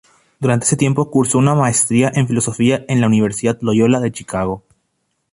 Durante 0.39 0.65
ese 0.65 0.77
tiempo 0.77 1.11
cursó 1.11 1.37
una 1.37 1.53
Maestría 1.53 2.11
en 2.15 2.27
Filosofía 2.27 2.83
en 2.87 3.01
la 3.01 3.05
Universidad 3.05 3.59
Loyola 3.61 3.99
de 3.99 4.11
Chicago. 4.11 4.63